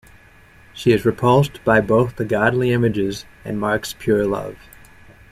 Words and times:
She 0.73 0.93
is 0.93 1.05
repulsed 1.05 1.63
by 1.63 1.79
both 1.79 2.15
the 2.15 2.25
Godly 2.25 2.71
images 2.73 3.25
and 3.45 3.59
Marc's 3.59 3.93
pure 3.93 4.25
love. 4.25 4.55